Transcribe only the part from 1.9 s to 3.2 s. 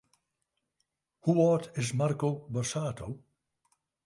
Marco Borsato?